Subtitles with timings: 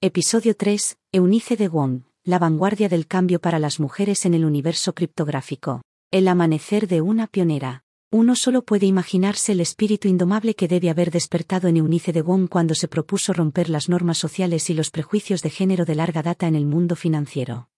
[0.00, 4.94] Episodio 3, Eunice de Wong, la vanguardia del cambio para las mujeres en el universo
[4.94, 5.82] criptográfico.
[6.12, 7.82] El amanecer de una pionera.
[8.12, 12.48] Uno solo puede imaginarse el espíritu indomable que debe haber despertado en Eunice de Wong
[12.48, 16.46] cuando se propuso romper las normas sociales y los prejuicios de género de larga data
[16.46, 17.68] en el mundo financiero.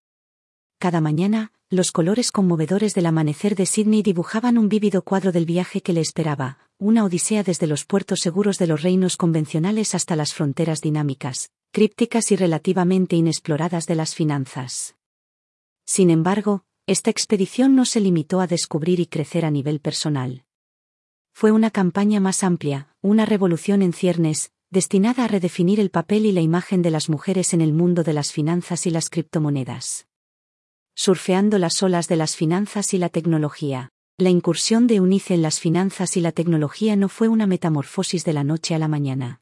[0.79, 5.81] Cada mañana, los colores conmovedores del amanecer de Sydney dibujaban un vívido cuadro del viaje
[5.81, 10.35] que le esperaba, una odisea desde los puertos seguros de los reinos convencionales hasta las
[10.35, 14.97] fronteras dinámicas, crípticas y relativamente inexploradas de las finanzas.
[15.87, 20.45] Sin embargo, esta expedición no se limitó a descubrir y crecer a nivel personal.
[21.33, 26.33] Fue una campaña más amplia, una revolución en ciernes, destinada a redefinir el papel y
[26.33, 30.09] la imagen de las mujeres en el mundo de las finanzas y las criptomonedas.
[30.97, 33.91] Surfeando las olas de las finanzas y la tecnología.
[34.19, 38.33] La incursión de Unice en las finanzas y la tecnología no fue una metamorfosis de
[38.33, 39.41] la noche a la mañana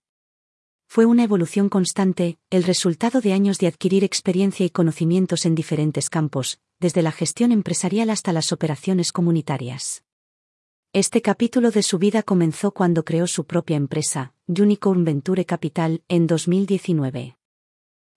[0.88, 6.08] fue una evolución constante, el resultado de años de adquirir experiencia y conocimientos en diferentes
[6.08, 10.02] campos, desde la gestión empresarial hasta las operaciones comunitarias.
[10.94, 16.26] Este capítulo de su vida comenzó cuando creó su propia empresa, Unicorn Venture Capital, en
[16.26, 17.36] 2019.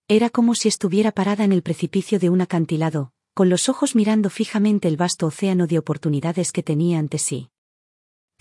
[0.08, 4.30] Era como si estuviera parada en el precipicio de un acantilado, con los ojos mirando
[4.30, 7.50] fijamente el vasto océano de oportunidades que tenía ante sí.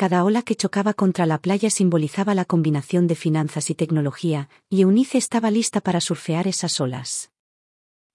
[0.00, 4.80] Cada ola que chocaba contra la playa simbolizaba la combinación de finanzas y tecnología, y
[4.80, 7.32] Eunice estaba lista para surfear esas olas.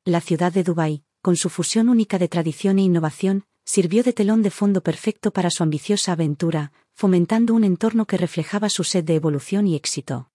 [0.04, 4.42] La ciudad de Dubái, con su fusión única de tradición e innovación, sirvió de telón
[4.42, 9.14] de fondo perfecto para su ambiciosa aventura, fomentando un entorno que reflejaba su sed de
[9.14, 10.32] evolución y éxito.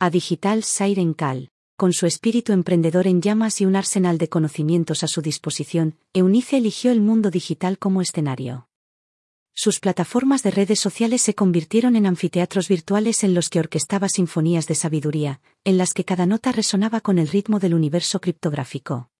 [0.00, 5.04] A Digital Siren Cal, con su espíritu emprendedor en llamas y un arsenal de conocimientos
[5.04, 8.66] a su disposición, Eunice eligió el mundo digital como escenario
[9.58, 14.66] sus plataformas de redes sociales se convirtieron en anfiteatros virtuales en los que orquestaba sinfonías
[14.66, 19.10] de sabiduría, en las que cada nota resonaba con el ritmo del universo criptográfico.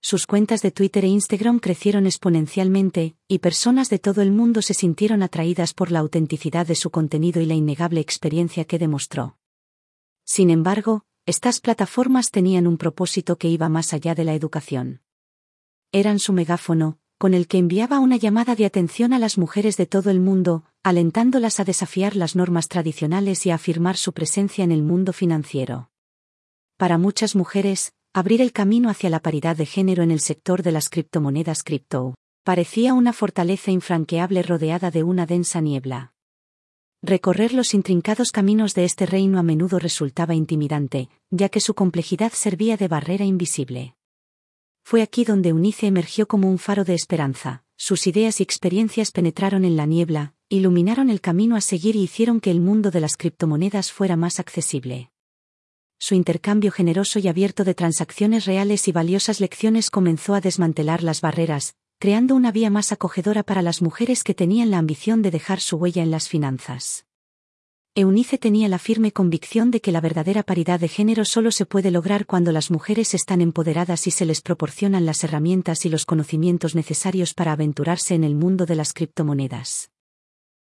[0.00, 4.72] Sus cuentas de Twitter e Instagram crecieron exponencialmente, y personas de todo el mundo se
[4.72, 9.36] sintieron atraídas por la autenticidad de su contenido y la innegable experiencia que demostró.
[10.24, 15.02] Sin embargo, estas plataformas tenían un propósito que iba más allá de la educación.
[15.92, 19.84] Eran su megáfono, con el que enviaba una llamada de atención a las mujeres de
[19.84, 24.72] todo el mundo, alentándolas a desafiar las normas tradicionales y a afirmar su presencia en
[24.72, 25.90] el mundo financiero.
[26.78, 30.72] Para muchas mujeres, abrir el camino hacia la paridad de género en el sector de
[30.72, 36.14] las criptomonedas cripto parecía una fortaleza infranqueable rodeada de una densa niebla.
[37.02, 42.32] Recorrer los intrincados caminos de este reino a menudo resultaba intimidante, ya que su complejidad
[42.32, 43.94] servía de barrera invisible.
[44.82, 49.64] Fue aquí donde Unice emergió como un faro de esperanza, sus ideas y experiencias penetraron
[49.64, 53.16] en la niebla, iluminaron el camino a seguir y hicieron que el mundo de las
[53.16, 55.10] criptomonedas fuera más accesible.
[55.98, 61.20] Su intercambio generoso y abierto de transacciones reales y valiosas lecciones comenzó a desmantelar las
[61.20, 65.60] barreras, creando una vía más acogedora para las mujeres que tenían la ambición de dejar
[65.60, 67.06] su huella en las finanzas.
[67.96, 71.90] Eunice tenía la firme convicción de que la verdadera paridad de género solo se puede
[71.90, 76.76] lograr cuando las mujeres están empoderadas y se les proporcionan las herramientas y los conocimientos
[76.76, 79.90] necesarios para aventurarse en el mundo de las criptomonedas.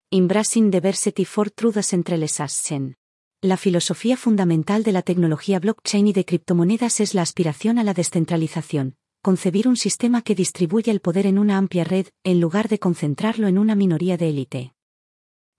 [0.10, 2.96] Embracing diversity for true decentralization.
[3.40, 7.94] La filosofía fundamental de la tecnología blockchain y de criptomonedas es la aspiración a la
[7.94, 12.80] descentralización, concebir un sistema que distribuya el poder en una amplia red, en lugar de
[12.80, 14.74] concentrarlo en una minoría de élite.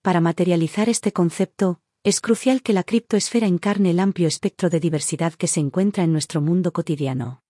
[0.03, 5.33] Para materializar este concepto, es crucial que la criptoesfera encarne el amplio espectro de diversidad
[5.35, 7.45] que se encuentra en nuestro mundo cotidiano.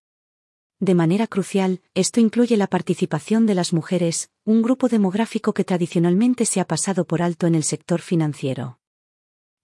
[0.79, 6.45] De manera crucial, esto incluye la participación de las mujeres, un grupo demográfico que tradicionalmente
[6.45, 8.79] se ha pasado por alto en el sector financiero.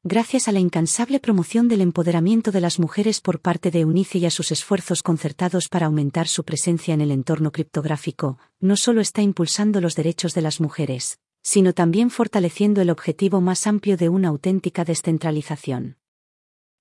[0.03, 4.25] Gracias a la incansable promoción del empoderamiento de las mujeres por parte de Eunice y
[4.25, 9.21] a sus esfuerzos concertados para aumentar su presencia en el entorno criptográfico, no solo está
[9.21, 14.29] impulsando los derechos de las mujeres, sino también fortaleciendo el objetivo más amplio de una
[14.29, 15.97] auténtica descentralización.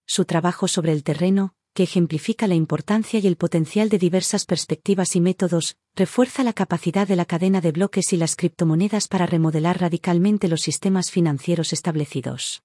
[0.05, 5.15] Su trabajo sobre el terreno, que ejemplifica la importancia y el potencial de diversas perspectivas
[5.15, 9.79] y métodos, refuerza la capacidad de la cadena de bloques y las criptomonedas para remodelar
[9.79, 12.61] radicalmente los sistemas financieros establecidos.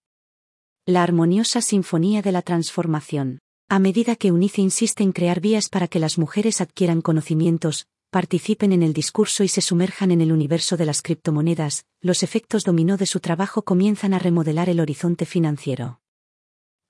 [0.84, 3.38] La armoniosa sinfonía de la transformación.
[3.68, 8.72] A medida que UNICE insiste en crear vías para que las mujeres adquieran conocimientos, participen
[8.72, 12.98] en el discurso y se sumerjan en el universo de las criptomonedas, los efectos dominó
[12.98, 16.02] de su trabajo comienzan a remodelar el horizonte financiero.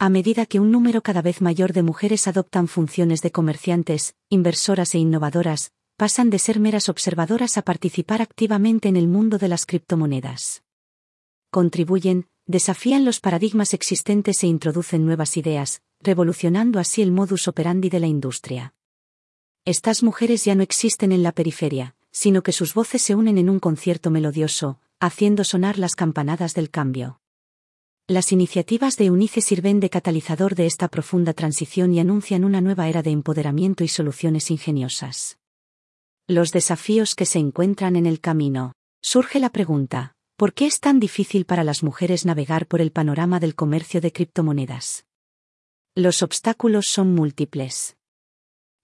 [0.00, 4.96] A medida que un número cada vez mayor de mujeres adoptan funciones de comerciantes, inversoras
[4.96, 9.64] e innovadoras, pasan de ser meras observadoras a participar activamente en el mundo de las
[9.64, 10.64] criptomonedas.
[11.52, 18.00] Contribuyen, desafían los paradigmas existentes e introducen nuevas ideas, revolucionando así el modus operandi de
[18.00, 18.74] la industria.
[19.64, 23.48] Estas mujeres ya no existen en la periferia, sino que sus voces se unen en
[23.48, 27.20] un concierto melodioso, haciendo sonar las campanadas del cambio.
[28.08, 32.88] Las iniciativas de Eunice sirven de catalizador de esta profunda transición y anuncian una nueva
[32.88, 35.38] era de empoderamiento y soluciones ingeniosas.
[36.26, 38.72] Los desafíos que se encuentran en el camino.
[39.00, 43.38] Surge la pregunta, ¿por qué es tan difícil para las mujeres navegar por el panorama
[43.38, 45.06] del comercio de criptomonedas?
[45.94, 47.96] Los obstáculos son múltiples.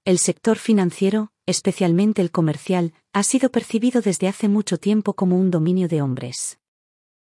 [0.09, 5.51] El sector financiero, especialmente el comercial, ha sido percibido desde hace mucho tiempo como un
[5.51, 6.59] dominio de hombres.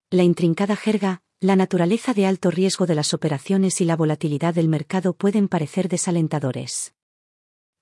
[0.08, 4.68] La intrincada jerga, la naturaleza de alto riesgo de las operaciones y la volatilidad del
[4.68, 6.94] mercado pueden parecer desalentadores.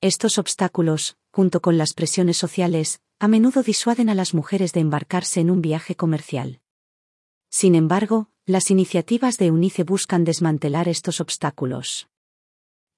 [0.01, 5.41] Estos obstáculos, junto con las presiones sociales, a menudo disuaden a las mujeres de embarcarse
[5.41, 6.63] en un viaje comercial.
[7.51, 12.09] Sin embargo, las iniciativas de UNICE buscan desmantelar estos obstáculos.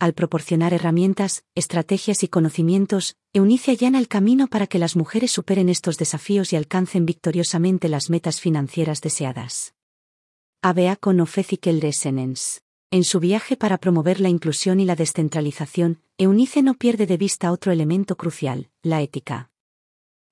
[0.01, 5.69] Al proporcionar herramientas, estrategias y conocimientos, EUNICE allana el camino para que las mujeres superen
[5.69, 9.75] estos desafíos y alcancen victoriosamente las metas financieras deseadas.
[10.63, 12.63] ABA con Resenens.
[12.91, 17.53] En su viaje para promover la inclusión y la descentralización, Eunice no pierde de vista
[17.53, 19.51] otro elemento crucial, la ética.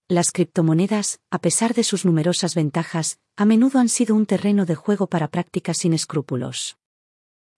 [0.09, 4.77] Las criptomonedas, a pesar de sus numerosas ventajas, a menudo han sido un terreno de
[4.77, 6.79] juego para prácticas sin escrúpulos.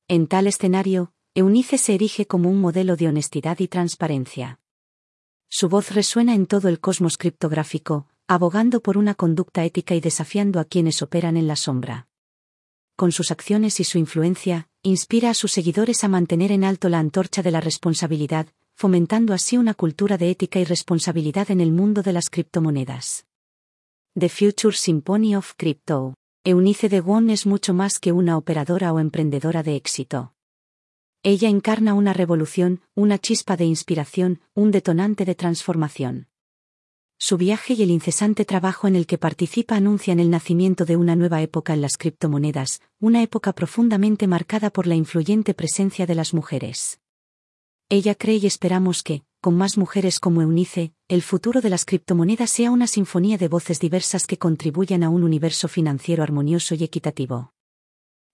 [0.08, 4.60] En tal escenario, Eunice se erige como un modelo de honestidad y transparencia.
[5.48, 10.60] Su voz resuena en todo el cosmos criptográfico, abogando por una conducta ética y desafiando
[10.60, 12.08] a quienes operan en la sombra
[13.00, 16.98] con sus acciones y su influencia, inspira a sus seguidores a mantener en alto la
[16.98, 22.02] antorcha de la responsabilidad, fomentando así una cultura de ética y responsabilidad en el mundo
[22.02, 23.24] de las criptomonedas.
[24.18, 26.12] The Future Symphony of Crypto.
[26.44, 30.34] Eunice de Won es mucho más que una operadora o emprendedora de éxito.
[31.22, 36.28] Ella encarna una revolución, una chispa de inspiración, un detonante de transformación.
[37.18, 41.16] Su viaje y el incesante trabajo en el que participa anuncian el nacimiento de una
[41.16, 46.32] nueva época en las criptomonedas, una época profundamente marcada por la influyente presencia de las
[46.32, 47.00] mujeres.
[47.90, 52.48] Ella cree y esperamos que, con más mujeres como Eunice, el futuro de las criptomonedas
[52.48, 57.52] sea una sinfonía de voces diversas que contribuyan a un universo financiero armonioso y equitativo.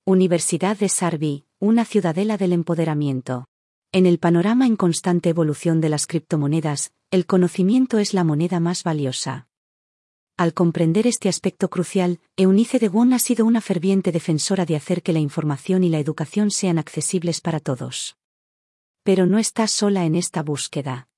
[0.04, 3.46] Universidad de Sarbi, una ciudadela del empoderamiento.
[3.90, 8.82] En el panorama en constante evolución de las criptomonedas, el conocimiento es la moneda más
[8.82, 9.48] valiosa.
[10.36, 15.02] Al comprender este aspecto crucial, Eunice de Won ha sido una ferviente defensora de hacer
[15.02, 18.18] que la información y la educación sean accesibles para todos.
[19.02, 21.08] Pero no está sola en esta búsqueda.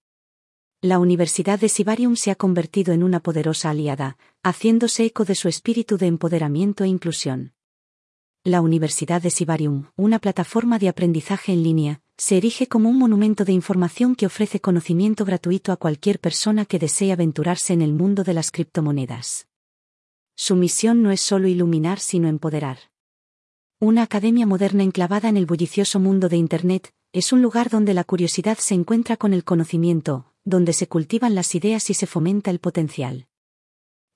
[0.80, 5.48] La Universidad de Sibarium se ha convertido en una poderosa aliada, haciéndose eco de su
[5.48, 7.54] espíritu de empoderamiento e inclusión.
[8.44, 13.44] La Universidad de Sibarium, una plataforma de aprendizaje en línea, se erige como un monumento
[13.44, 18.22] de información que ofrece conocimiento gratuito a cualquier persona que desee aventurarse en el mundo
[18.22, 19.48] de las criptomonedas.
[20.36, 22.78] Su misión no es solo iluminar, sino empoderar.
[23.80, 28.04] Una academia moderna enclavada en el bullicioso mundo de Internet, es un lugar donde la
[28.04, 32.60] curiosidad se encuentra con el conocimiento, donde se cultivan las ideas y se fomenta el
[32.60, 33.26] potencial.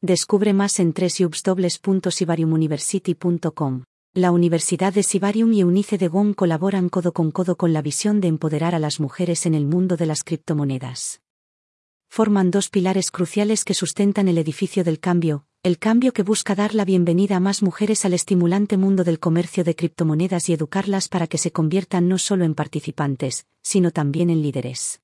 [0.01, 3.83] Descubre más en www.sibariumuniversity.com.
[4.15, 8.21] La Universidad de Sibarium y Eunice de Wong colaboran codo con codo con la visión
[8.21, 11.23] de empoderar a las mujeres en el mundo de las criptomonedas.
[12.11, 16.75] Forman dos pilares cruciales que sustentan el edificio del cambio, el cambio que busca dar
[16.75, 21.27] la bienvenida a más mujeres al estimulante mundo del comercio de criptomonedas y educarlas para
[21.27, 25.01] que se conviertan no solo en participantes, sino también en líderes.